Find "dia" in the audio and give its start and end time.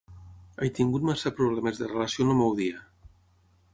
2.63-2.83